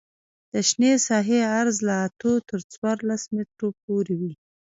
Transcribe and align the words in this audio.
د 0.51 0.53
شنې 0.69 0.91
ساحې 1.07 1.39
عرض 1.57 1.77
له 1.87 1.93
اتو 2.05 2.31
تر 2.49 2.59
څوارلس 2.71 3.23
مترو 3.35 3.67
پورې 3.83 4.13
وي 4.19 4.33